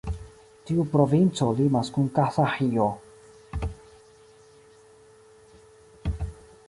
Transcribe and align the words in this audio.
Tiu 0.69 0.85
provinco 0.93 1.49
limas 1.59 1.91
kun 1.97 2.07
Kazaĥio. 2.15 2.87